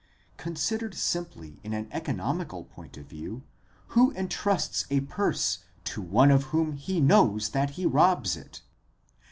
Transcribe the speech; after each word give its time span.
Considered 0.37 0.95
simply 0.95 1.59
in 1.63 1.73
an 1.73 1.87
economical 1.91 2.63
point 2.63 2.97
of 2.97 3.05
view, 3.05 3.43
who 3.89 4.11
entrusts 4.13 4.87
a 4.89 5.01
purse 5.01 5.59
to 5.83 6.01
one 6.01 6.31
of 6.31 6.45
whom 6.45 6.73
he 6.73 6.99
knows 6.99 7.49
that 7.49 7.69
he 7.77 7.85
robs 7.85 8.35
it? 8.35 8.63